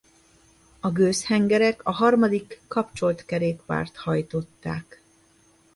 [0.79, 5.01] A gőzhengerek a harmadik kapcsolt kerékpárt hajtották.